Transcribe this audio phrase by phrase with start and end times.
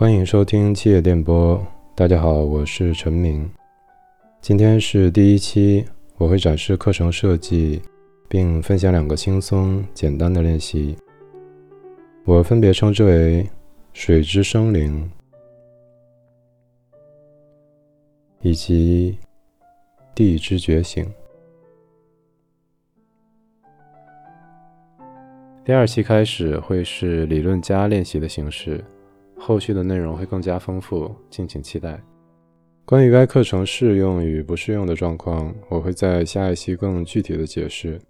[0.00, 1.60] 欢迎收听七叶电波。
[1.96, 3.50] 大家好，我是陈明。
[4.40, 5.84] 今天是第一期，
[6.18, 7.82] 我会展示课程设计，
[8.28, 10.96] 并分享两个轻松简单的练习。
[12.24, 13.44] 我分别称之为
[13.92, 15.10] “水之生灵”
[18.40, 19.18] 以及
[20.14, 21.04] “地之觉醒”。
[25.66, 28.80] 第二期开始会是理论加练习的形式。
[29.38, 31.98] 后续的内容会更加丰富，敬请期待。
[32.84, 38.00] 关于该课程适用与不适用的状况，我会在下一期更具体的解释。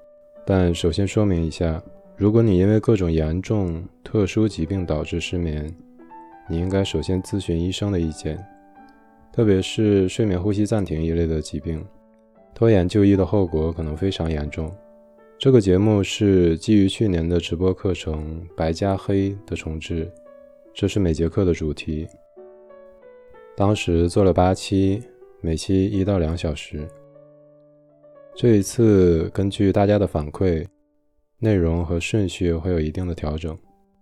[0.47, 1.83] 但首先说明一下，
[2.17, 5.73] 如果你因为各种严重、特殊疾病导致失眠，
[6.49, 8.39] 你应该首先咨询医生的意见，
[9.33, 11.85] 特别是睡眠呼吸暂停一类的疾病，
[12.55, 14.73] 拖延就医的后果可能非常严重。
[15.39, 20.11] 这个节目是基于去年的直播课程《白加黑》的重置。
[20.81, 22.07] 这是每节课的主题。
[23.57, 25.03] 当时做了八期，
[25.41, 26.87] 每期一到两小时。
[28.33, 30.65] 这一次根据大家的反馈，
[31.41, 33.59] 内容和顺序会有一定的调整。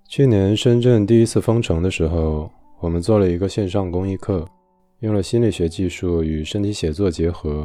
[0.07, 4.47] 去年深圳第一次封城的时候，我们做了一个线上公益课，
[5.01, 7.65] 用了心理学技术与身体写作结合。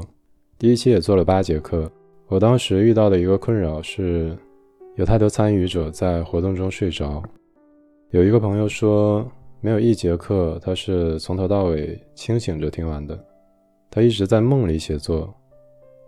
[0.58, 1.92] 第一期也做了八节课。
[2.28, 4.38] 我当时遇到的一个困扰是，
[4.96, 7.22] 有太多参与者在活动中睡着。
[8.12, 9.26] 有一个朋友说，
[9.62, 13.18] 没有一节课他是从头到尾清醒着听完的。
[13.90, 15.34] 他一直在梦里写作，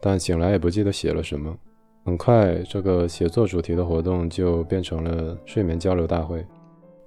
[0.02, 1.58] 但醒来也不记得写了什么。
[2.04, 6.46] 很快，这个写作主题的活动就变成了睡眠交流大会。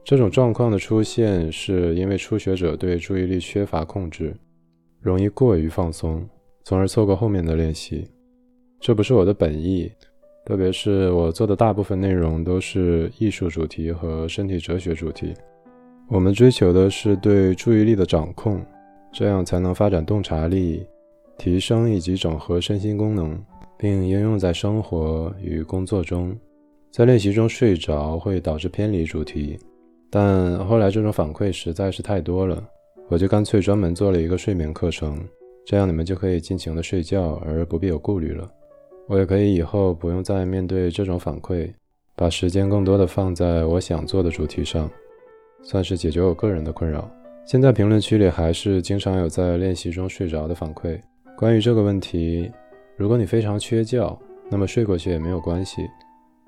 [0.02, 4.34] 这种状况的出现，是因为初学者对注意力缺乏控制，
[5.02, 6.26] 容易过于放松，
[6.64, 8.08] 从而错过后面的练习。
[8.80, 9.92] 这不是我的本意。
[10.46, 15.34] 特别是我做的大部分内容都是艺术主题和身体哲学主题，
[16.08, 18.64] 我们追求的是对注意力的掌控，
[19.12, 20.86] 这样才能发展洞察力，
[21.36, 23.36] 提升以及整合身心功能，
[23.76, 26.32] 并应用在生活与工作中。
[26.92, 29.58] 在练习中睡着会导致偏离主题，
[30.08, 32.62] 但后来这种反馈实在是太多了，
[33.08, 35.18] 我就干脆专门做了一个睡眠课程，
[35.66, 38.48] 这样你们就可以尽情的睡觉而不必有顾虑了。
[39.08, 41.72] 我也可以以后不用再面对这种反馈，
[42.16, 44.90] 把时间更多的放在我想做的主题上，
[45.62, 47.08] 算是解决我个人的困扰。
[47.44, 51.00] 现在评论区里还是经常有在练习中睡着的反馈。
[51.36, 52.50] 关于这个问题，
[52.96, 54.18] 如果你非常缺觉，
[54.50, 55.82] 那么睡过去也没有关系。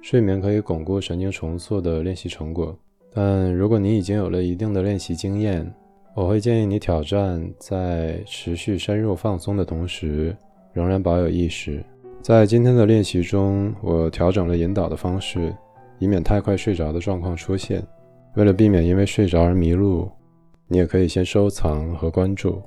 [0.03, 2.77] 睡眠可以巩固神经重塑的练习成果。
[3.13, 5.73] 但如果你已经有了一定的练习经验，
[6.15, 10.37] 我会建议你挑战在持续深入放松的同时，
[10.73, 11.85] 仍然保有意识。
[12.21, 15.55] 在今天的练习中，我调整了引导的方式，
[15.99, 17.83] 以免太快睡着的状况出现。
[18.35, 20.11] 为了避免因为睡着而迷路，
[20.67, 22.61] 你也可以先收藏和关注。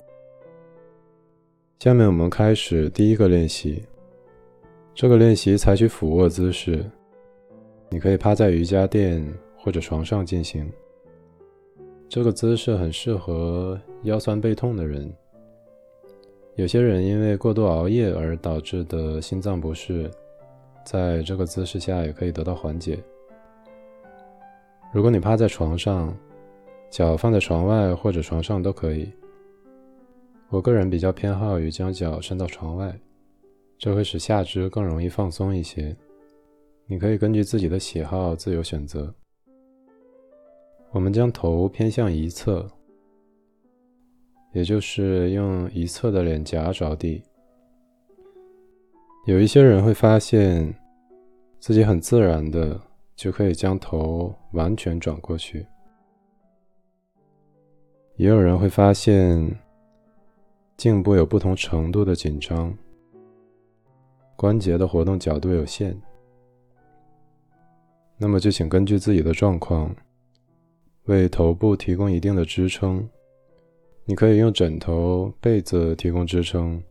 [1.79, 3.83] 下面我们开始第一个练习。
[4.95, 6.83] 这个练习采取俯卧姿势，
[7.89, 9.25] 你可以趴在瑜伽垫
[9.55, 10.69] 或者床上进行。
[12.09, 15.13] 这个姿势很适合腰酸背痛的人。
[16.55, 20.11] 有些人因为过度熬夜而导致的心脏不适，
[20.85, 22.99] 在这个姿势下也可以得到缓解。
[24.93, 26.15] 如果你趴在床上，
[26.89, 29.09] 脚放在床外或者床上都可以。
[30.49, 32.93] 我个人比较偏好于将脚伸到床外，
[33.77, 35.95] 这会使下肢更容易放松一些。
[36.85, 39.13] 你可以根据自己的喜好自由选择。
[40.91, 42.69] 我们将头偏向一侧。
[44.53, 47.23] 也就是用一侧的脸颊着地。
[49.25, 50.73] 有一些人会发现
[51.59, 52.79] 自己很自然的
[53.15, 55.65] 就可以将头完全转过去，
[58.15, 59.47] 也有人会发现
[60.75, 62.75] 颈部有不同程度的紧张，
[64.35, 65.95] 关节的活动角度有限。
[68.17, 69.95] 那么就请根据自己的状况，
[71.05, 73.07] 为头部提供一定的支撑。
[74.05, 76.83] 你可以用枕头、被子提供支撑，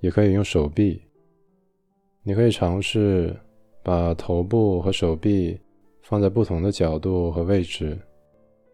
[0.00, 1.02] 也可以用手臂。
[2.22, 3.34] 你可以尝试
[3.82, 5.60] 把头部和手臂
[6.02, 7.98] 放在不同的角度和位置，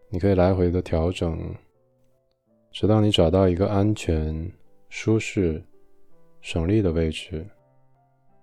[0.09, 1.37] 你可以来回的调整，
[2.71, 4.51] 直到你找到一个安全、
[4.89, 5.63] 舒适、
[6.41, 7.45] 省力的位置。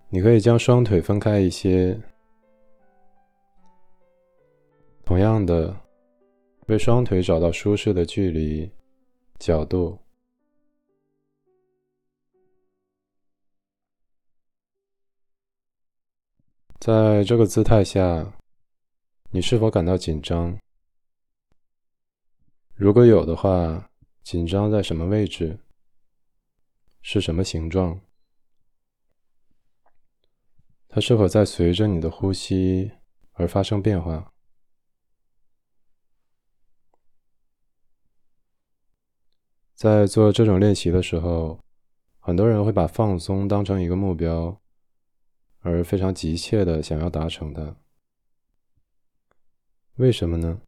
[0.09, 1.99] 你可以将双腿分开一些，
[5.03, 5.75] 同样的，
[6.67, 8.71] 为双腿找到舒适的距离。
[9.43, 9.99] 角度，
[16.79, 18.37] 在这个姿态下，
[19.31, 20.57] 你是否感到紧张？
[22.73, 23.91] 如果有的话，
[24.23, 25.59] 紧张在什么位置？
[27.01, 27.99] 是什么形状？
[30.87, 32.93] 它是否在随着你的呼吸
[33.33, 34.32] 而发生变化？
[39.83, 41.59] 在做这种练习的时候，
[42.21, 44.57] 很多人会把放松当成一个目标，
[45.59, 47.75] 而非常急切的想要达成它。
[49.95, 50.61] 为什么呢？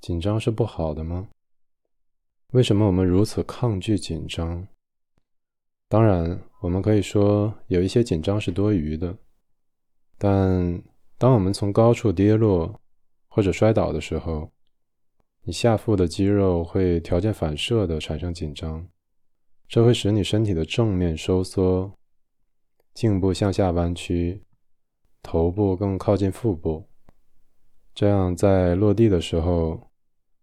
[0.00, 1.28] 紧张是不好的吗？
[2.52, 4.68] 为什么我们如此抗拒紧张？
[5.88, 9.18] 当然，我们可以说有一些紧张是多余的，
[10.16, 10.80] 但
[11.18, 12.80] 当我们从高处跌落
[13.26, 14.52] 或者摔倒的时候，
[15.42, 18.88] 你下腹的肌肉会条件反射的产生紧张，
[19.68, 21.92] 这会使你身体的正面收缩，
[22.94, 24.42] 颈部向下弯曲，
[25.22, 26.88] 头部更靠近腹部，
[27.94, 29.90] 这样在落地的时候，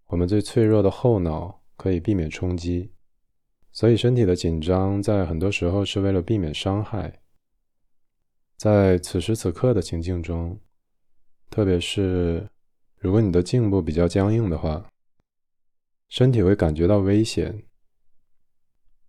[0.08, 1.56] 我们最脆弱的后脑。
[1.80, 2.92] 可以避免冲击，
[3.72, 7.22] 所以身体的紧张在很多时候是为了避免伤害。
[8.58, 10.60] 在此时此刻的情境中，
[11.52, 12.50] 特别是
[13.00, 14.90] 如果你的颈部比较僵硬的话，
[16.10, 17.64] 身体会感觉到危险。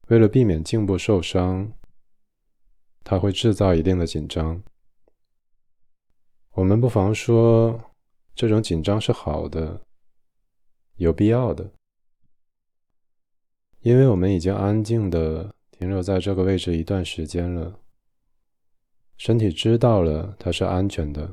[0.08, 1.72] 为了避免颈部受伤，
[3.02, 4.62] 它会制造一定的紧张。
[6.52, 7.92] 我们不妨说，
[8.34, 9.80] 这种紧张是好的，
[10.96, 11.72] 有必要的。
[13.80, 17.80] 因为我们已经安静的停留在这个位置一段时间了，
[19.16, 21.32] 身体知道了它是安全的，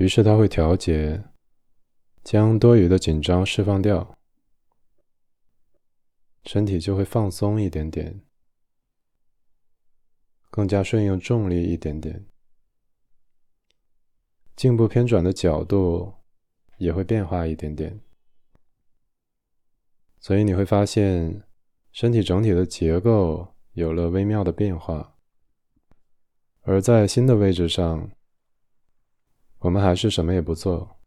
[0.00, 1.22] 于是它会调节，
[2.24, 4.16] 将多余的紧张释放掉，
[6.44, 8.22] 身体就会放松一点点，
[10.48, 12.24] 更加顺应重力一点点，
[14.56, 16.14] 颈部偏转的角度
[16.78, 18.00] 也会变化一点点。
[20.18, 21.42] 所以你会发现，
[21.92, 25.18] 身体整体的结构有了微妙的变化，
[26.62, 28.10] 而在新的位置上，
[29.60, 30.98] 我们还是什么也不做，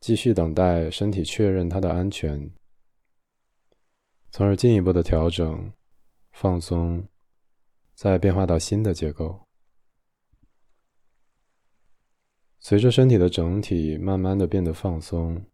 [0.00, 2.50] 继续等待身体确认它的安全，
[4.30, 5.72] 从而进一步的调整、
[6.32, 7.06] 放松，
[7.94, 9.46] 再变化到新的结构。
[12.60, 15.44] 随着身体的整体慢慢的变得放松。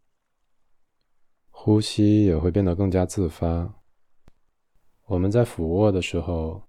[1.57, 3.81] 呼吸也会变得更加自发。
[5.05, 6.61] 我们在俯卧的时候，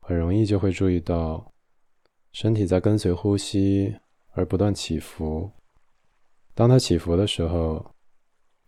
[0.00, 1.52] 很容易就会注意到，
[2.40, 3.96] 身体在跟随呼吸
[4.30, 5.50] 而不断起伏。
[6.54, 7.84] 当它起伏的时候，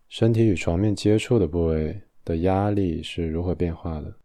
[0.09, 4.17] 身体与床面接触的部位的压力是如何变化的？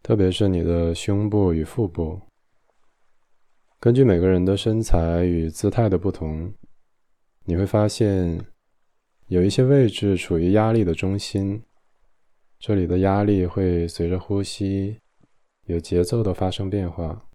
[0.00, 2.22] 特别是你的胸部与腹部，
[3.80, 6.54] 根据每个人的身材与姿态的不同。
[7.46, 8.46] 你会发现，
[9.26, 11.64] 有一些位置处于压力的中心，
[12.60, 15.00] 这里的压力会随着呼吸
[15.68, 17.26] 有节奏的发生变化；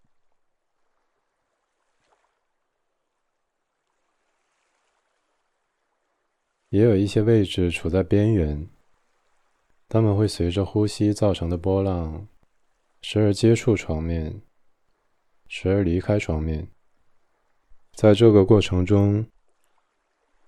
[6.69, 8.67] 也有一些位置处在边缘，
[9.87, 12.27] 它们会随着呼吸造成的波浪，
[13.03, 14.41] 时而接触床面，
[15.47, 16.67] 时而离开床面。
[17.93, 19.23] 在这个过程中，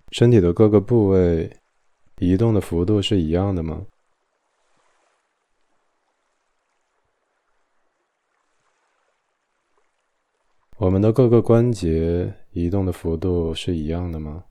[0.10, 1.56] 身体的各个部位
[2.18, 3.86] 移动的幅度是一样的吗？
[10.78, 14.44] 我们的各个关节移动的幅度是一样的吗？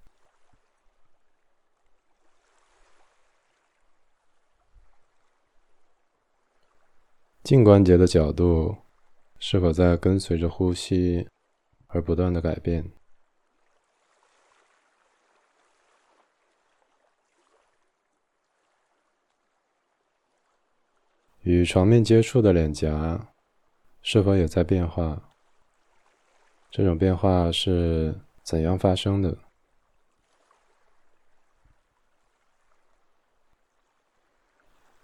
[7.42, 8.74] 颈关节的角度
[9.38, 11.28] 是否在跟随着呼吸
[11.88, 12.90] 而不断的改变？
[21.42, 23.34] 与床面接触的脸颊
[24.00, 25.33] 是否也在变化？
[26.76, 29.38] 这种变化是怎样发生的？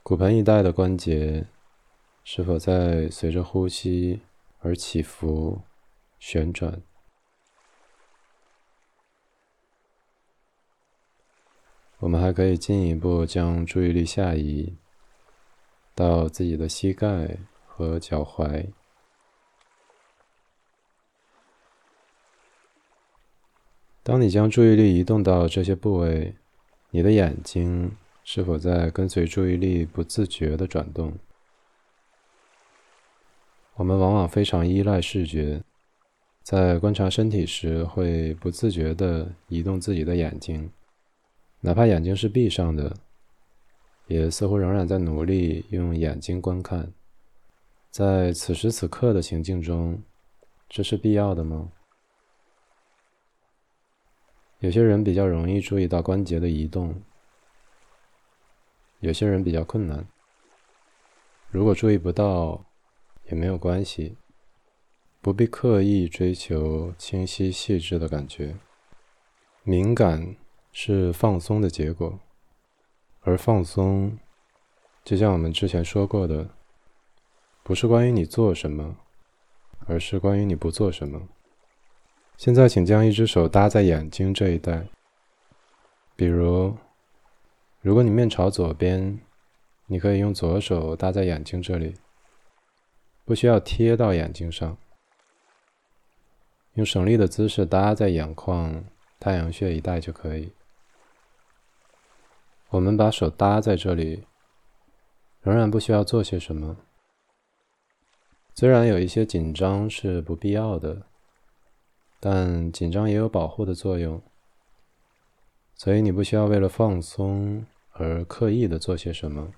[0.03, 1.47] 骨盆一带的关节
[2.25, 4.21] 是否在随着呼吸
[4.59, 5.63] 而起伏、
[6.19, 6.83] 旋转？
[12.01, 14.77] 我们还可以进一步将注意力下移。
[15.95, 18.73] 到自己的膝盖和脚踝。
[24.03, 26.35] 当你将注意力移动到这些部位，
[26.91, 27.93] 你的眼睛
[28.25, 31.13] 是否在跟随注意力不自觉的转动？
[33.75, 35.63] 我们往往非常依赖视觉，
[36.43, 40.71] 在观察身体时，会不自觉地移动自己的眼睛，
[41.61, 42.95] 哪怕眼睛是闭上的，
[44.07, 46.93] 也似乎仍然在努力用眼睛观看。
[47.91, 50.03] 在此时此刻的情境中，
[50.69, 51.71] 这是必要的吗？
[54.61, 57.03] 有些人比较容易注意到关节的移动，
[59.01, 60.07] 有些人比较困难。
[61.51, 62.67] 如果注意不到，
[63.25, 64.17] 也没有关系。
[65.23, 68.57] 不必刻意追求清晰细致的感觉，
[69.63, 70.37] 敏感
[70.73, 72.21] 是放松的结果，
[73.21, 74.19] 而放松，
[75.05, 76.51] 就像我们之前说过的，
[77.63, 78.97] 不是关于你做什么，
[79.87, 81.29] 而是关于你不做什么。
[82.41, 84.89] 现在，请将一只手搭在眼睛这一带，
[86.17, 86.75] 比如，
[87.83, 89.21] 如果你面朝左边，
[89.85, 91.97] 你可以用左手搭在眼睛这里，
[93.27, 94.79] 不需要贴到眼睛上。
[96.77, 98.87] 用省力的姿势搭在眼眶、
[99.19, 100.51] 太阳穴一带就可以。
[102.71, 104.25] 我们把手搭在这里，
[105.43, 106.79] 仍然不需要做些什么。
[108.55, 111.03] 虽然有一些紧张是不必要的，
[112.21, 114.23] 但紧张也有保护的作用。
[115.75, 119.51] 所以你不需要为了放松而刻意的做些什么。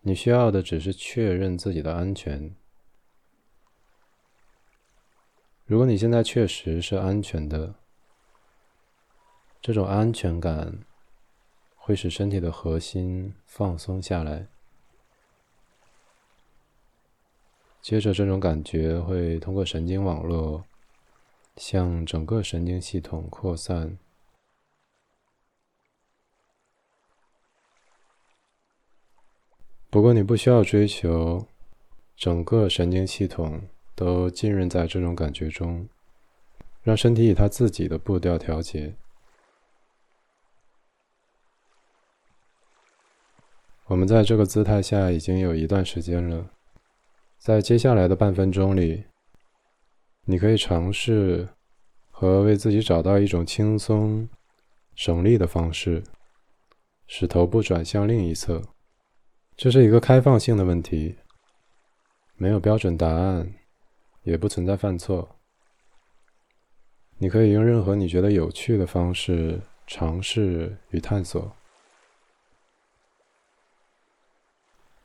[0.00, 2.54] 你需要的只是确认自己的安全。
[5.64, 7.74] 如果你现在确实是安全的，
[9.60, 10.80] 这种安全感
[11.76, 14.48] 会使身体的核心放松下来。
[17.88, 20.62] 接着，这种感觉会通过神经网络
[21.56, 23.96] 向整个神经系统扩散。
[29.88, 31.46] 不过，你不需要追求
[32.14, 33.62] 整个神经系统。
[33.94, 35.88] 都浸润在这种感觉中，
[36.84, 38.94] 让身体以它自己的步调调节。
[43.86, 46.48] 我们在这个姿态下已经有一段时间了，
[47.38, 49.04] 在接下来的半分钟里，
[50.24, 51.48] 你可以尝试
[52.10, 54.28] 和为自己找到一种轻松、
[54.94, 56.02] 省力的方式，
[57.06, 58.62] 使头部转向另一侧。
[59.56, 61.16] 这是一个开放性的问题，
[62.36, 63.54] 没有标准答案。
[64.24, 65.36] 也不存在犯错。
[67.16, 71.50] 你可以用任何你觉得有趣的方式尝试与探索。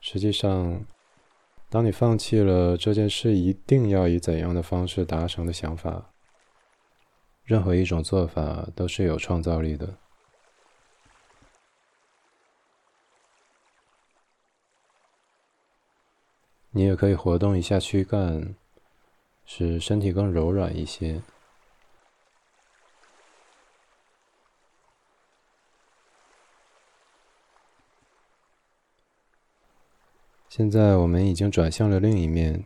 [0.01, 0.85] 实际上，
[1.74, 6.12] 当你放弃了这件事一定要以怎样的方式达成的想法，
[7.44, 9.98] 任何一种做法都是有创造力的。
[16.70, 18.53] 你也可以活动一下躯干。
[19.46, 21.24] 使身体更柔软一些。
[30.55, 32.65] 现在我们已经转向了另一面。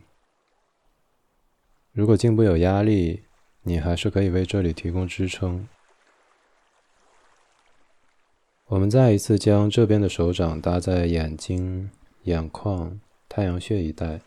[1.90, 3.22] 如果颈部有压力，
[3.62, 5.66] 你还是可以为这里提供支撑。
[8.66, 11.90] 我们再一次将这边的手掌搭在眼睛、
[12.24, 14.20] 眼眶、太阳穴一带。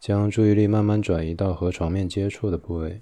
[0.00, 2.98] 将注意力慢慢转移到和床面接触的部位，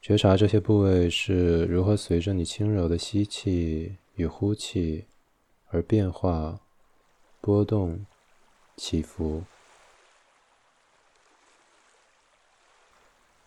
[0.00, 5.06] 觉察这些部位是如何随着你轻柔的吸气与呼气
[5.68, 6.60] 而变化、
[7.40, 8.04] 波动、
[8.76, 9.44] 起伏，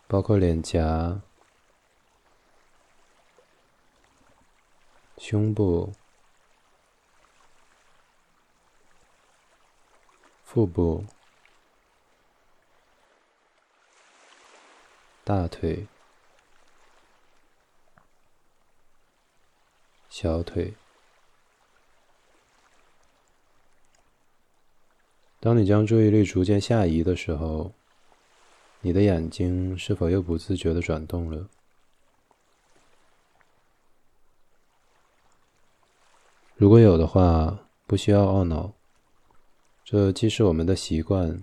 [0.08, 1.20] 包括脸颊、
[5.18, 5.92] 胸部。
[10.52, 11.04] 腹部、
[15.22, 15.86] 大腿、
[20.10, 20.74] 小腿。
[25.38, 27.72] 当你将注意力逐渐下移的时候，
[28.80, 31.48] 你的眼睛是否又不自觉的转动了？
[36.56, 38.72] 如果有的话，不需要懊恼。
[39.84, 41.42] 这既是我们的习惯，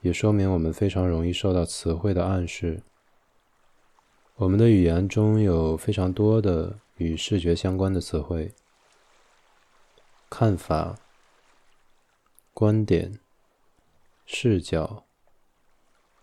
[0.00, 2.82] 也说明我们非常容易受到词汇的暗示。
[4.36, 8.54] 我们的语言中有非常多的与视觉相关的词汇：
[10.28, 10.98] 看法、
[12.52, 13.18] 观点、
[14.26, 15.04] 视角、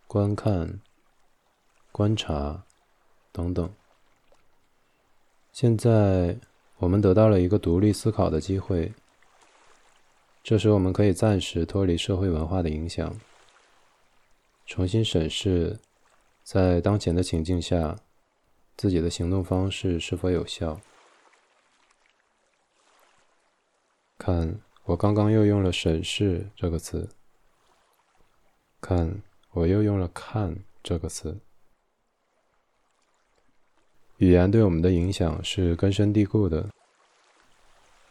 [0.08, 0.80] 观看、
[1.92, 2.64] 观察
[3.32, 3.74] 等等。
[5.52, 6.38] 现在
[6.78, 8.94] 我们得到了一个独立思考的机会。
[10.44, 13.20] 这时，我们可以暂时脱离社会文化的影响，
[14.68, 15.80] 重新审视
[16.44, 17.98] 在当前的情境下
[18.78, 20.80] 自己的行动方式是否有效。
[24.18, 27.10] 看，我刚刚又用了“审视”这个词。
[28.82, 31.40] 看，我又用了“看”这个词。
[34.18, 36.70] 语言对我们的影响是根深蒂固的，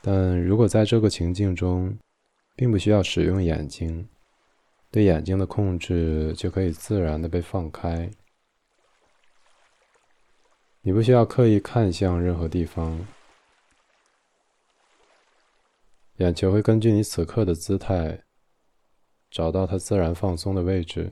[0.02, 1.98] 但如果在这个情境中，
[2.54, 4.06] 并不需要使用眼睛，
[4.90, 8.10] 对眼睛的控制就可以自然的被放开。
[10.86, 13.06] 你不需要刻意看向任何地方，
[16.18, 18.22] 眼球会根据你此刻的姿态，
[19.30, 21.10] 找到它自然放松的位置。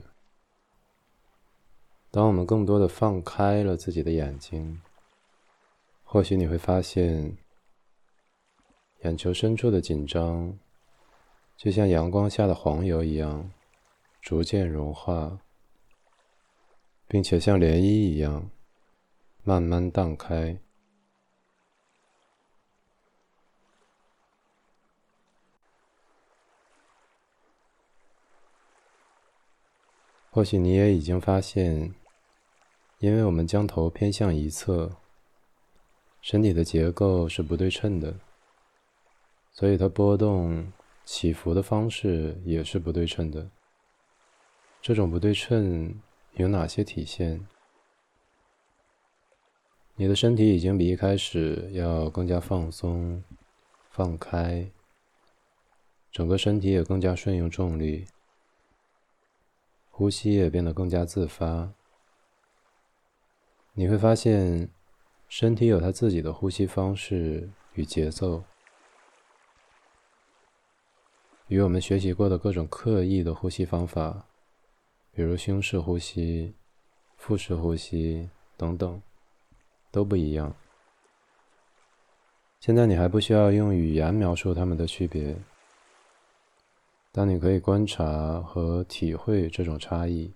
[2.11, 4.79] 当我们更多的放开了自己的眼睛，
[6.03, 7.35] 或许你会发现，
[9.01, 10.55] 眼球深处的紧张，
[11.57, 13.49] 就像阳光下的黄油一样，
[14.21, 15.39] 逐渐融化，
[17.07, 18.51] 并且像涟漪一样，
[19.43, 20.57] 慢慢荡开。
[30.31, 31.93] 或许你也已经发现。
[32.99, 34.89] 因为我们将头偏向一侧，
[36.21, 38.17] 身体的结构是不对称的，
[39.51, 40.71] 所以它波动、
[41.03, 43.49] 起伏的方式也是不对称的。
[44.81, 46.01] 这种不对称
[46.35, 47.45] 有哪些体现？
[49.95, 53.23] 你的身体已经比一开始要更加放松、
[53.91, 54.71] 放开，
[56.11, 58.07] 整个身体也更加顺应重力，
[59.91, 61.71] 呼吸也变得更加自发。
[63.73, 64.67] 你会发现，
[65.29, 68.43] 身体有它自己的呼吸方式与节奏，
[71.47, 74.25] 与我们学习过的各种刻意的呼吸方法，
[75.11, 76.55] 比如胸式呼吸、
[77.15, 78.99] 腹式呼吸等等，
[79.93, 80.53] 都不一样。
[82.59, 85.37] 现在你还不需要用语言描述它们的区别，
[87.11, 90.33] 但你可以观察和体会这种差异。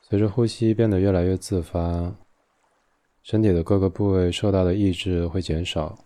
[0.00, 2.14] 随着呼吸变得越来越自发，
[3.22, 5.98] 身体的各个部位受到的抑制会减少。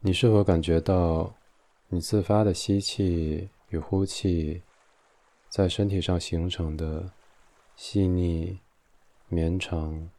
[0.00, 1.34] 你是否感觉到，
[1.88, 4.62] 你自发的吸气与呼气，
[5.50, 7.10] 在身体上形成的
[7.80, 8.58] 细腻、
[9.28, 10.10] 绵长、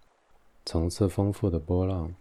[0.66, 2.16] 层次丰富的波浪？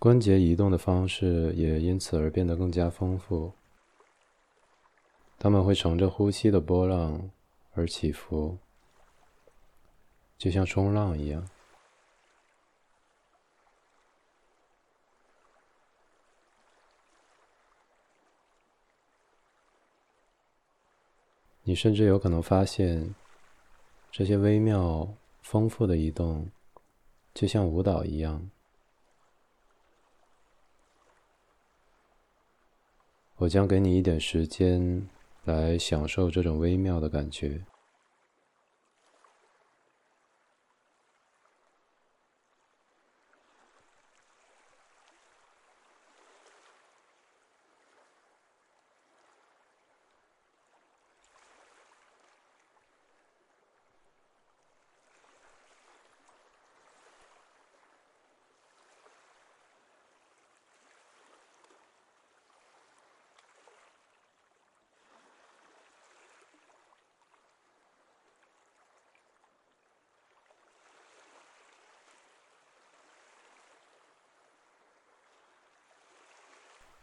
[0.00, 3.52] 关节移动的方式也因此而变得更加丰富，
[5.38, 7.30] 它们会乘着呼吸的波浪
[7.74, 8.58] 而起伏，
[10.36, 11.48] 就像冲浪一样。
[21.64, 23.14] 你甚至有可能发现，
[24.10, 26.48] 这些微妙、丰富的移动，
[27.32, 28.50] 就像舞蹈一样。
[33.36, 35.08] 我将给你一点时间，
[35.44, 37.64] 来享受这种微妙的感觉。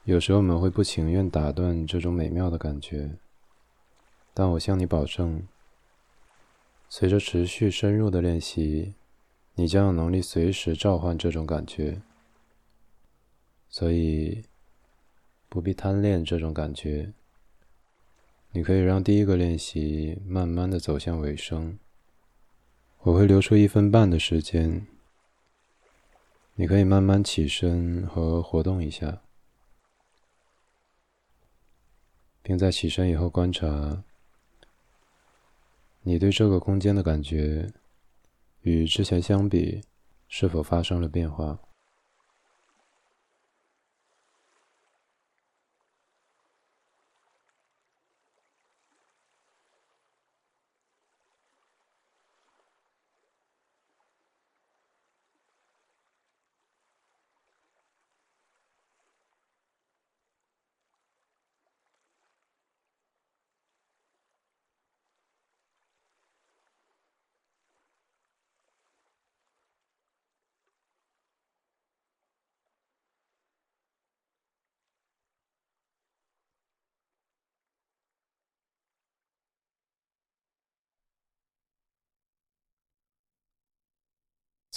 [0.10, 3.12] 有时候我们会不情愿打断这种美妙的感觉，
[4.34, 5.48] 但我向你保证，
[6.90, 8.96] 随着持续深入的练习，
[9.54, 12.02] 你将有能力随时召唤这种感觉。
[13.70, 14.46] 所以，
[15.48, 17.14] 不必贪恋这种感觉。
[18.54, 21.78] 你可以让第一个练习慢慢的走向尾声。
[23.02, 24.88] 我会留出一分半的时间，
[26.56, 29.22] 你可以慢慢起身和活动一下。
[32.42, 34.04] 并在起身以后观察，
[36.02, 37.72] 你对这个空间的感觉
[38.62, 39.82] 与之前相比
[40.28, 41.60] 是否发生了变化。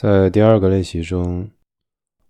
[0.03, 1.49] 在第二个练习中，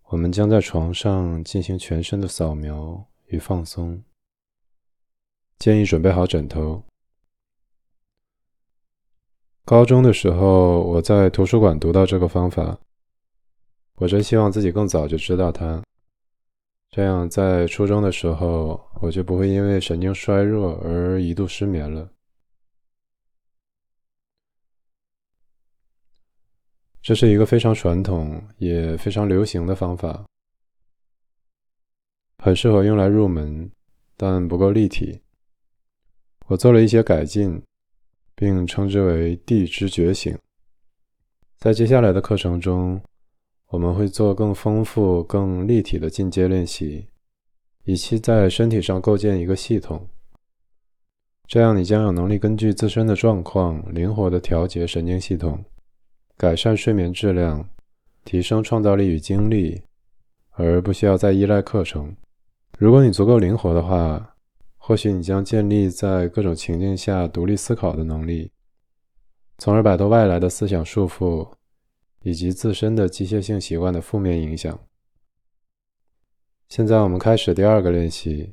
[0.09, 4.03] 我们将在床上进行全身的扫描与放松。
[5.59, 6.83] 建议准备好枕头。
[9.65, 12.79] 高中的时候，我在图书馆读到这个方法，
[13.95, 15.83] 我真希望自己更早就知道它，
[16.91, 22.07] 这样在初中的时候，我就不会因为神经衰弱而一度失眠了。
[27.03, 30.25] 这是一个非常传统也非常流行的方法，
[32.39, 33.69] 很适合用来入门，
[34.17, 35.21] 但不够立体。
[36.47, 37.61] 我做了一些改进，
[38.37, 40.39] 并称之为“地之觉醒”。
[41.59, 43.03] 在接下来的课程中，
[43.67, 47.09] 我们会做更丰富、更立体的进阶练习，
[47.85, 50.09] 以期在身体上构建一个系统。
[51.49, 55.65] 这样，你将有能力根据自身的状况，灵活地调节神经系统，
[56.43, 57.69] 改善睡眠质量，
[58.25, 59.85] 提升创造力与精力，
[60.51, 62.17] 而不需要再依赖课程。
[62.81, 64.29] 如果你足够灵活的话。
[64.85, 68.51] 或许你将建立在各种情境下独立思考的能力，
[69.59, 71.49] 从而摆脱外来的思想束缚
[72.23, 74.77] 以及自身的机械性习惯的负面影响。
[76.69, 78.53] 现在我们开始第二个练习，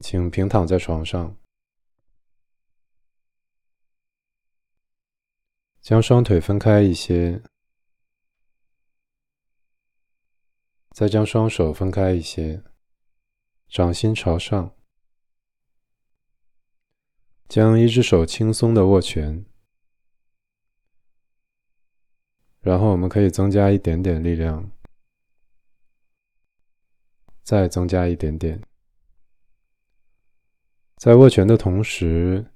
[0.00, 1.36] 请平躺在床上，
[5.86, 7.40] 将双腿分开一些，
[10.90, 12.64] 再将双手分开一些，
[13.68, 14.74] 掌心朝上。
[17.46, 19.46] 将一只手轻松的握拳，
[22.62, 24.68] 然后我们可以增加一点点力量，
[27.44, 28.60] 再增加一点点，
[30.96, 32.50] 在握拳的同时，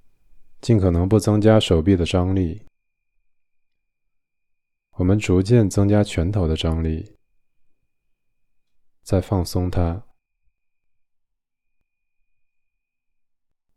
[0.61, 2.67] 尽可能不增加手臂的张力。
[4.97, 7.17] 我们逐渐增加拳头的张力，
[9.03, 10.07] 再放松它。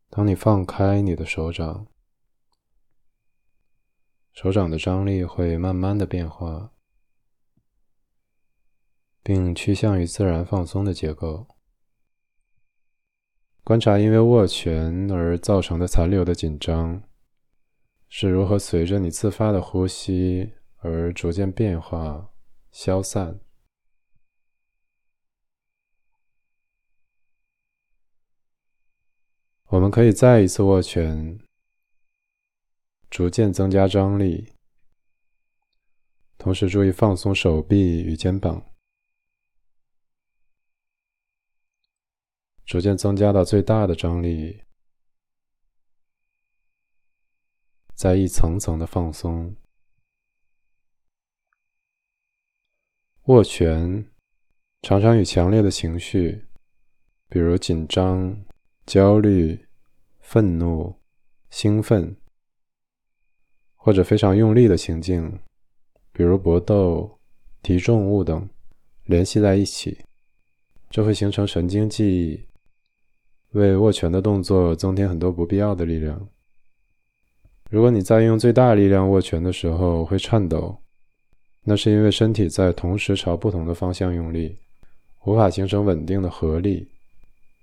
[0.09, 1.87] 当你放开你的手掌，
[4.33, 6.73] 手掌的张力会慢慢的变化，
[9.23, 11.47] 并趋向于自然放松的结构。
[13.63, 17.01] 观察因为握拳而造成的残留的紧张，
[18.09, 22.29] 是如何随着你自发的呼吸而逐渐变化、
[22.69, 23.39] 消散。
[29.67, 31.39] 我们可以再一次握拳，
[33.09, 34.53] 逐渐增加张力，
[36.37, 38.69] 同时注意放松手臂与肩膀，
[42.65, 44.63] 逐渐增加到最大的张力，
[47.95, 49.55] 再一层层的放松。
[53.25, 54.05] 握拳
[54.81, 56.45] 常常与强烈的情绪，
[57.29, 58.43] 比如紧张。
[58.85, 59.65] 焦虑、
[60.19, 60.93] 愤怒、
[61.49, 62.17] 兴奋，
[63.77, 65.39] 或者非常用力的情境，
[66.11, 67.17] 比如搏斗、
[67.61, 68.49] 提重物等，
[69.05, 70.03] 联系在一起，
[70.89, 72.45] 这会形成神经记忆，
[73.51, 76.27] 为握拳的动作增添很多不必要的力量。
[77.69, 80.82] 如果你在用最大力量握拳的时候会颤抖，
[81.63, 84.57] 那是因为身体在同时朝不同的方向用力，
[85.23, 86.87] 无法形成稳定的合力。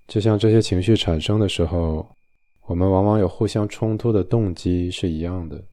[0.07, 2.05] 就像这些情绪产生的时候，
[2.65, 5.63] 我们往往有互相冲突的动机是一样的。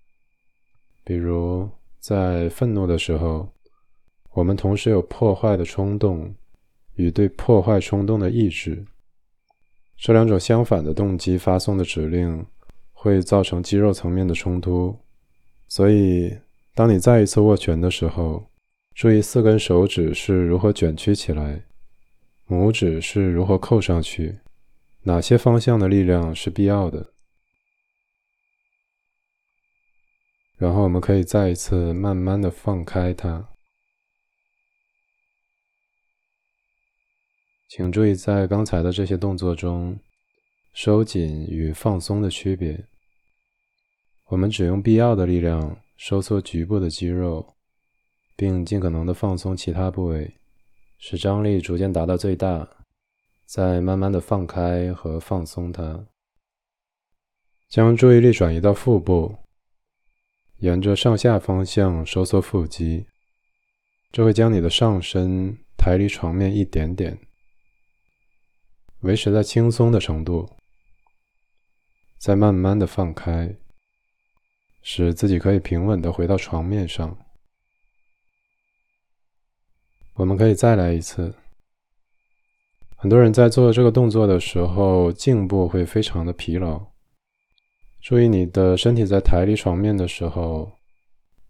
[1.05, 3.49] 比如，在愤怒的时候，
[4.33, 6.33] 我们同时有破坏的冲动
[6.95, 8.85] 与对破坏冲动的意志。
[9.97, 12.47] 这两种相反的动机发送的指令
[12.93, 14.95] 会造成肌肉层面的冲突。
[15.67, 16.33] 所以，
[16.79, 18.53] 当你再一次握拳的时候，
[18.95, 21.65] 注意四根手指是如何卷曲起来。
[22.47, 24.39] 拇指是如何扣上去？
[25.03, 27.13] 哪些方向的力量是必要的？
[30.57, 33.49] 然后我们可以再一次慢慢的放开它。
[37.69, 39.99] 请注意，在刚才的这些动作中，
[40.73, 42.87] 收紧与放松的区别。
[44.27, 47.57] 我们只用必要的力量收缩局部的肌肉，
[48.37, 50.37] 并尽可能的放松其他部位。
[50.97, 52.69] 使张力逐渐达到最大，
[53.47, 56.07] 再慢慢的放开和放松它。
[57.69, 59.37] 将注意力转移到腹部，
[60.59, 63.07] 沿着上下方向收缩腹肌，
[64.11, 67.19] 这会将你的上身抬离床面一点点，
[69.01, 70.49] 维持在轻松的程度，
[72.19, 73.55] 再慢慢的放开，
[74.83, 77.17] 使自己可以平稳的回到床面上。
[80.15, 81.35] 我们可以再来一次。
[82.97, 86.85] 很多人在做这个动作的时候，颈部会非常的疲劳。
[88.01, 90.73] 注意你的身体在抬离床面的时候，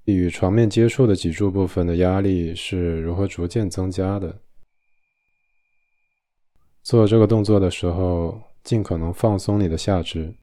[0.05, 4.43] 与床面接触的脊柱部分的压力是如何逐渐增加的。
[6.83, 10.35] 做这个动作的时候，尽可能放松你的下肢，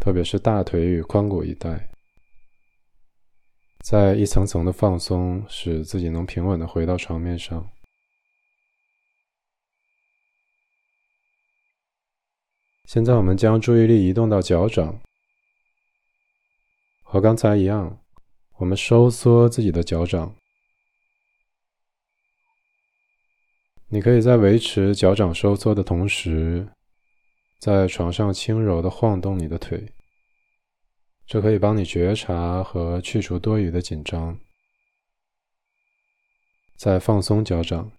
[0.00, 1.90] 特别是大腿与髋骨一带。
[3.84, 7.70] 在一层层的放松，使自己能平稳的回到床面上。
[12.86, 14.98] 现在我们将注意力移动到脚掌，
[17.02, 17.98] 和刚才一样，
[18.56, 20.34] 我们收缩自己的脚掌。
[23.88, 26.66] 你可以在维持脚掌收缩的同时，
[27.58, 29.92] 在床上轻柔的晃动你的腿。
[31.26, 34.38] 这可以帮你觉察和去除多余的紧张。
[36.76, 37.90] 再放松脚掌，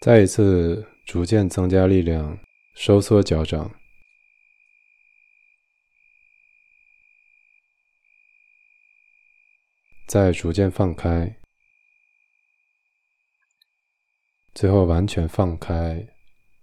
[0.00, 2.38] 再一次逐渐增加力量，
[2.74, 3.74] 收缩脚掌，
[10.06, 11.40] 再逐渐放开，
[14.54, 16.06] 最后完全放开，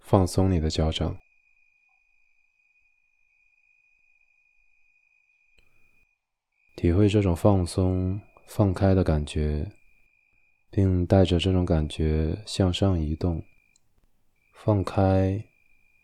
[0.00, 1.18] 放松你的脚掌。
[6.80, 9.70] 体会这种放松、放开的感觉，
[10.70, 13.44] 并带着这种感觉向上移动，
[14.54, 15.44] 放开、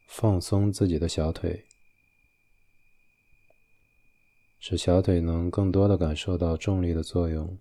[0.06, 1.64] 放松自己的小腿，
[4.58, 7.58] 使小腿能更多的感受到重力的作用。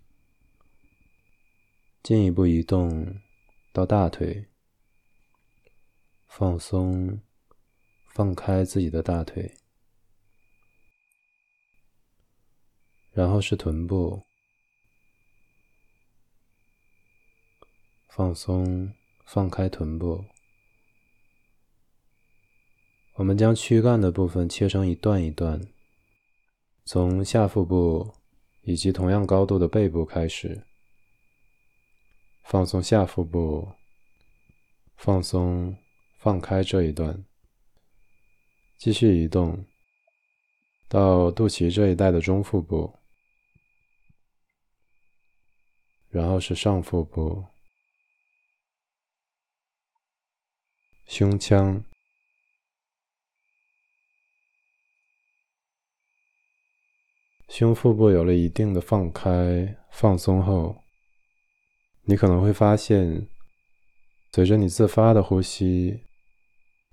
[2.03, 3.15] 进一步移动
[3.71, 4.45] 到大腿，
[6.27, 7.21] 放松、
[8.09, 9.49] 放开自己的大腿。
[13.15, 14.21] 然后是臀部，
[18.09, 18.93] 放松，
[19.25, 20.25] 放开臀部。
[23.13, 25.61] 我们将躯干的部分切成一段一段，
[26.83, 28.13] 从下腹部
[28.63, 30.65] 以及同样高度的背部开始，
[32.43, 33.71] 放松下腹部，
[34.97, 35.73] 放松，
[36.17, 37.23] 放开这一段，
[38.77, 39.65] 继续移动
[40.89, 42.93] 到肚脐这一带的中腹部。
[46.15, 47.43] 然后是上腹部、
[51.07, 51.83] 胸腔、
[57.49, 60.81] 胸腹部有了一定的放开、放松后，
[62.03, 63.27] 你可能会发现，
[64.31, 65.99] 随着你自发的呼吸，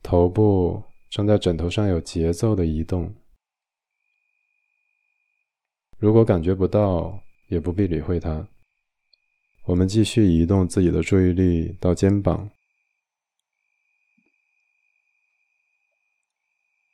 [0.03, 3.15] 头部正在枕头上有节奏的移动。
[5.99, 8.49] 如果感觉不到，也不必理会它。
[9.65, 12.51] 我们继续移动自己的注意力到肩膀，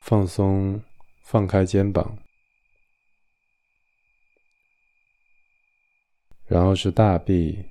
[0.01, 0.83] 放松，
[1.23, 2.19] 放开肩膀，
[6.45, 7.65] 然后是大臂、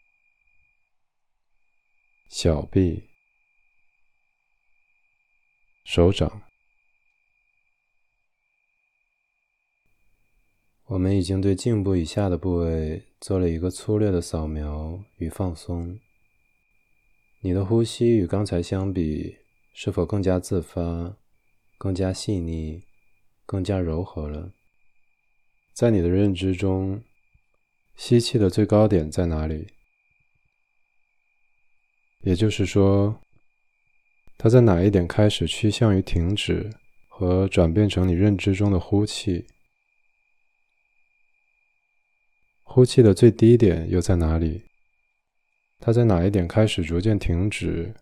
[2.28, 3.08] 小臂、
[5.84, 6.47] 手掌。
[10.88, 15.98] 我们已经对颈部以下的部位做了一个粗略的扫描与放松。
[17.40, 19.36] 你的呼吸与刚才相比，
[19.74, 21.14] 是否更加自发、
[21.76, 22.82] 更加细腻、
[23.44, 24.50] 更加柔和了？
[25.74, 27.02] 在你的认知中，
[27.94, 29.66] 吸气的最高点在哪里？
[32.20, 33.20] 也就是说，
[34.38, 36.70] 它在哪一点开始趋向于停止
[37.08, 39.44] 和转变成你认知中的呼气？
[42.70, 44.62] 呼气的最低点又在哪里？
[45.80, 47.94] 它在哪一点开始逐渐停止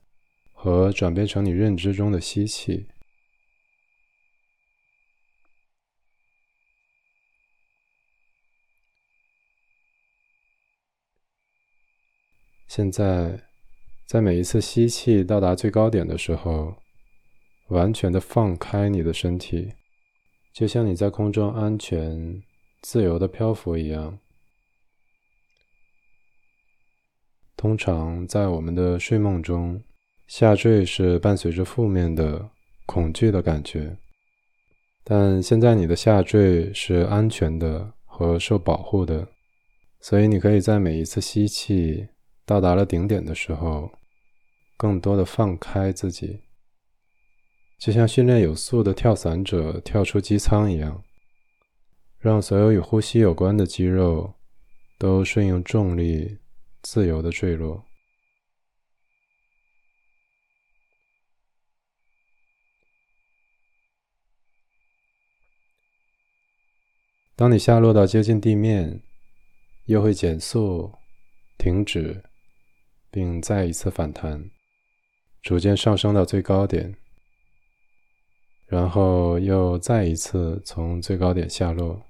[0.52, 2.87] 和转变成你认知中的吸气？
[12.66, 13.40] 现在，
[14.05, 16.76] 在每一次吸气到达最高点的时候，
[17.68, 19.72] 完全的放开你的身体，
[20.52, 22.42] 就像你在空中安全、
[22.83, 24.18] 自由的漂浮一样。
[27.56, 29.82] 通常在我们的睡梦中，
[30.26, 32.50] 下坠是伴随着负面的
[32.84, 33.96] 恐惧的感觉。
[35.02, 39.26] 但现在你的下坠是安全的和受保护的，
[40.00, 42.08] 所以你可以在每一次吸气
[42.44, 43.90] 到达了顶点的时候，
[44.76, 46.40] 更多的放开自己，
[47.78, 51.02] 就像训练有素的跳伞者跳出机舱一样，
[52.18, 54.34] 让所有与呼吸有关的肌肉
[54.98, 56.36] 都顺应重力，
[56.88, 57.85] 自由的坠落。
[67.35, 69.03] 当你下落到接近地面，
[69.87, 70.94] 又会减速、
[71.59, 72.22] 停止，
[73.11, 74.49] 并再一次反弹，
[75.42, 76.96] 逐渐上升到最高点，
[78.66, 82.07] 然后又再一次从最高点下落。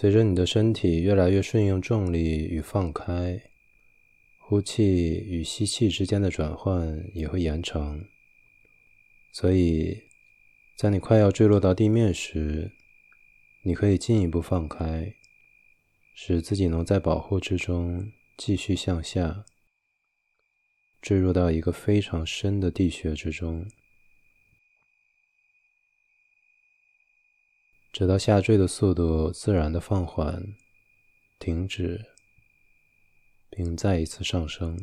[0.00, 3.38] 随着你的身体越来越顺应重力与放开，
[4.38, 4.82] 呼气
[5.28, 8.02] 与吸气之间的转换也会延长。
[9.30, 10.04] 所以，
[10.74, 12.72] 在你快要坠落到地面时，
[13.60, 15.16] 你可以进一步放开，
[16.14, 19.44] 使自己能在保护之中继续向下，
[21.02, 23.68] 坠入到一个非常深的地穴之中。
[27.92, 30.42] 直到下坠的速度自然的放缓、
[31.38, 32.06] 停止，
[33.50, 34.78] 并再一次上升。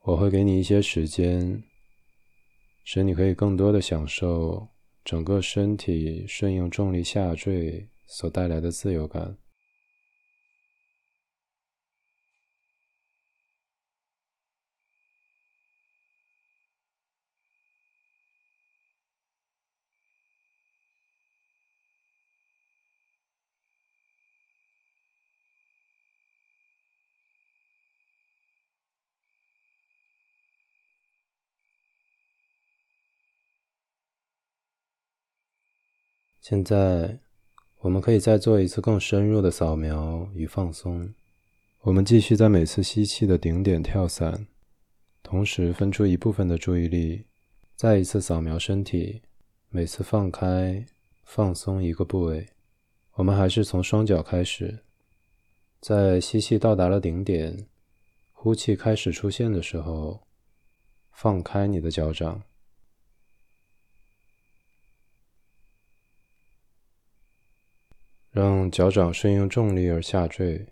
[0.00, 1.62] 我会给你一些时间，
[2.82, 4.68] 使你可以更多的享受
[5.04, 9.38] 整个身体顺应重力下坠所带来的自由感。
[36.48, 37.18] 现在，
[37.80, 41.12] 我们可以再做一次更深入的扫描与放松。
[41.82, 44.46] 我们继续在每次吸气的顶点跳伞，
[45.22, 47.26] 同时分出一部分的注意力，
[47.76, 49.20] 再一次扫描身体。
[49.68, 50.86] 每次放开、
[51.22, 52.48] 放松一个部位。
[53.16, 54.78] 我们还是从双脚开始，
[55.82, 57.66] 在吸气到达了顶点，
[58.32, 60.22] 呼气开始出现的时候，
[61.12, 62.42] 放开你的脚掌。
[68.38, 70.68] 让脚掌顺应重力而下坠，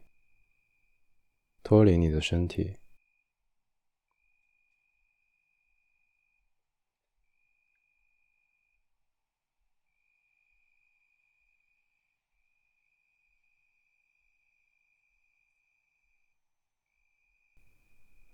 [1.64, 2.76] 脱离你的身体，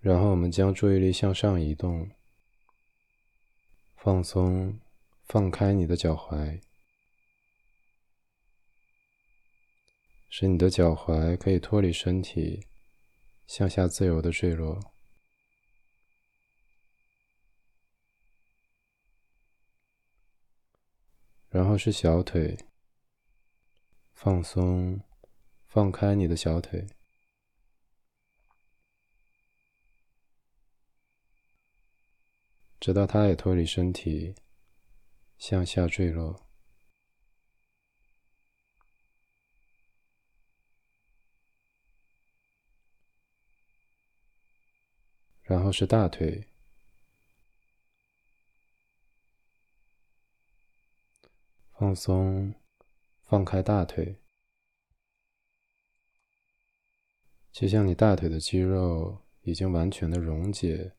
[0.03, 2.11] 然后我们将注意力向上移动，
[3.97, 4.79] 放松，
[5.25, 6.61] 放开你的脚踝。
[10.35, 12.67] 使你的脚踝可以脱离身体，
[13.47, 14.81] 向下自由的坠落。
[21.51, 22.59] 然后是小腿，
[24.15, 25.03] 放松，
[25.67, 26.87] 放开你的小腿，
[32.81, 34.35] 直到它也脱离身体，
[35.37, 36.42] 向下坠落。
[45.53, 46.47] 然后是大腿，
[51.73, 52.55] 放松，
[53.21, 54.17] 放开大腿，
[57.53, 60.95] 就像你大腿的肌肉已经完全的溶解、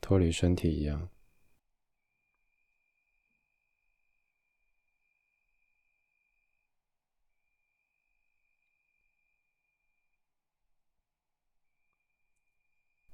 [0.00, 1.08] 脱离身体一样。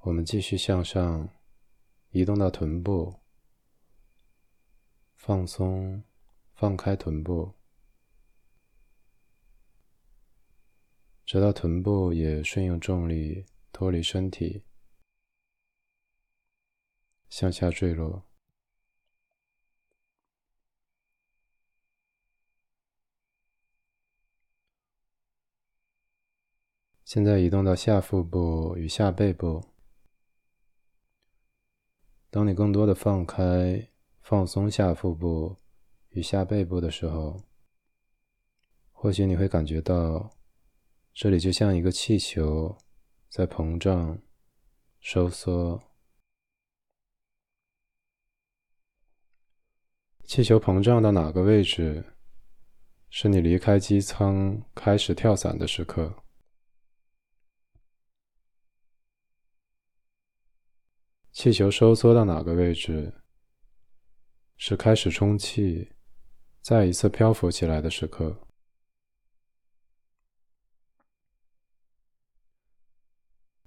[0.05, 1.31] 我们继续向上
[2.11, 3.21] 移动到臀部，
[5.15, 6.05] 放松，
[6.53, 7.55] 放开臀部，
[11.25, 14.63] 直到臀部也顺应重力脱离身体，
[17.31, 18.27] 向下坠落。
[27.07, 29.74] 现在移动到下腹部与下背部。
[32.35, 33.89] 当你更多的放开、
[34.21, 35.57] 放松下腹部
[36.09, 37.41] 与下背部的时候，
[38.91, 40.33] 或许你会感觉到，
[41.13, 42.77] 这里就像一个气球
[43.29, 44.19] 在膨胀、
[44.99, 45.81] 收缩。
[50.25, 52.17] 气球膨胀到哪个位置，
[53.11, 56.24] 是你离开机舱开始跳伞的时刻。
[61.35, 63.13] 气球收缩到哪个位置，
[64.57, 65.93] 是开始充气，
[66.63, 68.41] 再一次漂浮起来的时刻。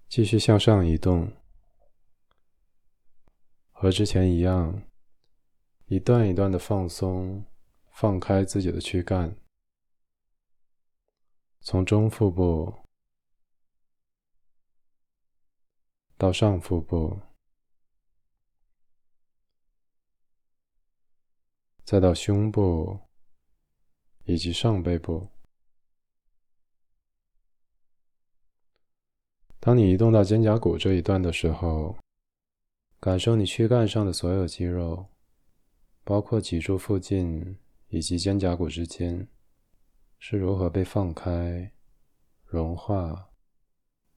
[0.07, 1.29] 继续向上移动，
[3.71, 4.81] 和之前一样，
[5.87, 7.45] 一段一段的放松。
[7.91, 9.35] 放开自己的躯干，
[11.61, 12.71] 从中腹部
[16.15, 17.19] 到上腹部，
[21.87, 22.99] 再到胸部
[24.25, 25.29] 以及上背部。
[29.61, 31.97] 当你移动到肩胛骨这一段的时候，
[32.99, 35.05] 感受你躯干上的所有肌肉，
[36.03, 37.57] 包括脊柱附近。
[37.89, 39.25] 以及肩胛骨之间
[40.19, 41.71] 是如何被放开、
[42.43, 43.29] 融化、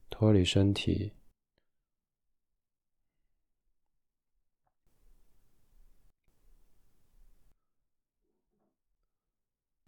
[0.09, 1.13] 脱离身体。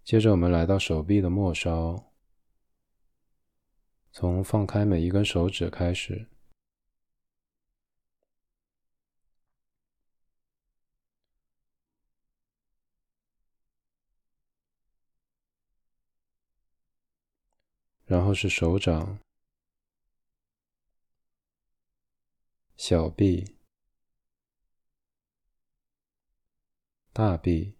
[0.03, 2.11] 接着，我们来到手臂的末梢，
[4.11, 6.27] 从放开每一根手指开始。
[18.05, 19.17] 然后是手掌、
[22.75, 23.55] 小臂、
[27.13, 27.73] 大臂，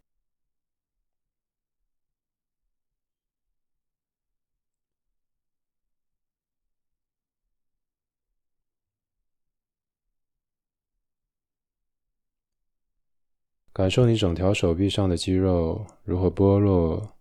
[13.74, 17.18] 感受你整条手臂上的肌肉如何剥落、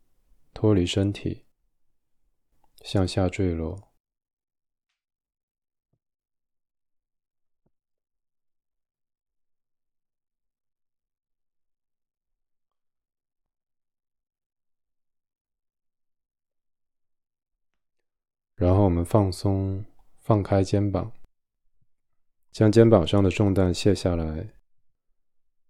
[0.55, 1.47] 脱离身体。
[2.85, 3.93] 向下坠落，
[18.57, 19.85] 然后我们放松，
[20.21, 21.13] 放开肩膀，
[22.51, 24.53] 将肩膀上的重担卸下来，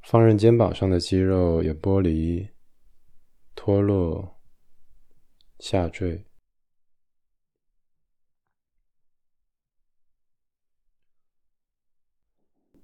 [0.03, 2.48] 放任肩膀上的肌肉也剥离、
[3.55, 4.40] 脱落、
[5.59, 6.26] 下坠。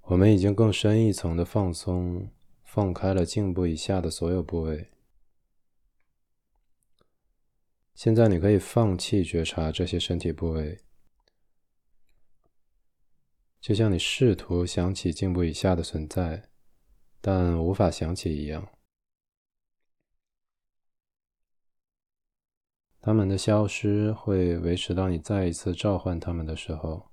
[0.03, 2.31] 我们已经更深一层的放松，
[2.63, 4.89] 放开了颈部以下的所有部位。
[7.93, 10.79] 现在你可以放弃觉察这些身体部位，
[13.61, 16.48] 就像你试图想起颈部以下的存在，
[17.21, 18.67] 但无法想起一样。
[23.01, 27.11] 他们的消失会维持到你再一次召唤他们的时候。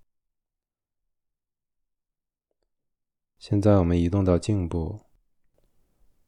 [3.39, 5.01] 现在我们移动到颈部，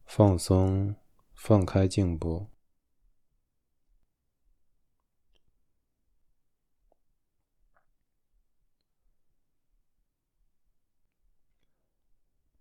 [0.04, 0.94] 放松，
[1.34, 2.46] 放开颈部。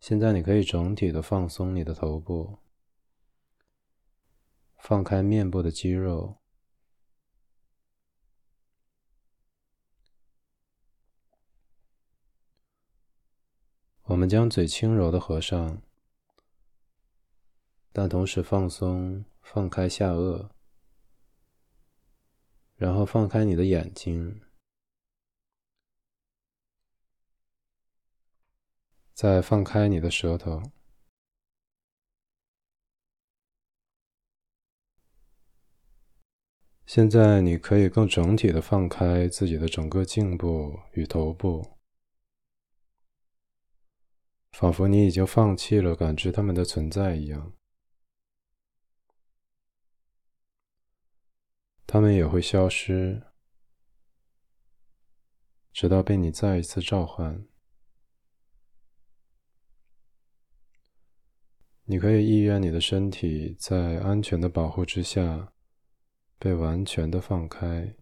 [0.07, 2.59] 现在你可以整体的放松你的头部，
[4.77, 6.37] 放开面部的肌肉。
[14.03, 15.81] 我们将嘴轻柔的合上，
[17.91, 20.49] 但同时放松、放开下颚，
[22.77, 24.39] 然后放开你的眼睛，
[29.17, 30.61] 再放开你的舌头。
[36.85, 41.79] 现在你可以更整体的放开自己的整个颈部与头部。
[44.51, 47.55] 仿佛你已经放弃了感知它们的存在一样，
[51.87, 53.23] 它们也会消失，
[55.73, 57.47] 直到被你再一次召唤。
[61.89, 65.53] 你可以意愿你的身体在安全的保护之下，
[66.37, 67.95] 被完全的放开。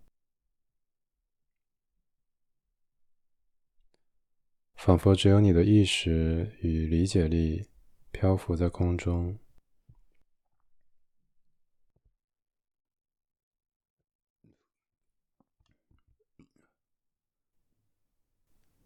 [4.74, 7.70] 仿佛只有你的意识与理解力
[8.12, 9.38] 漂浮在空中。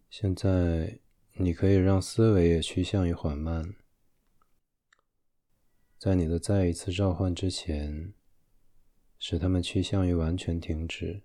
[0.10, 1.00] 现在，
[1.36, 3.78] 你可以让思维也趋向于缓慢。
[6.00, 8.14] 在你的再一次召唤之前，
[9.20, 11.24] 使它们趋向于完全停止。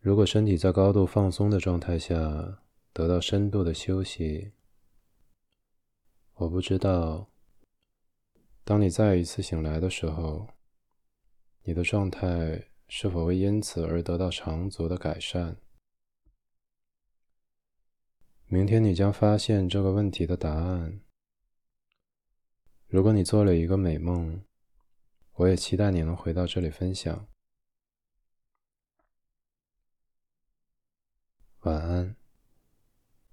[0.00, 2.62] 如果身体在高度放松的状态下
[2.94, 4.52] 得到深度的休息，
[6.36, 7.30] 我不知道，
[8.64, 10.48] 当你再一次醒来的时候，
[11.64, 15.58] 你的状态是否会因此而得到长足的改善。
[18.52, 21.00] 明天你将发现这个问题的答案。
[22.86, 24.44] 如果你做了一个美梦，
[25.36, 27.26] 我也期待你能回到这里分享。
[31.60, 32.21] 晚安。